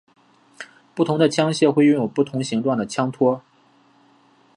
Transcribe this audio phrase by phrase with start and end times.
[0.95, 3.43] 不同的枪械会拥有不同形状的枪托。